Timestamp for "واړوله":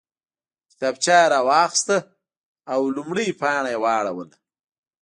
3.83-4.37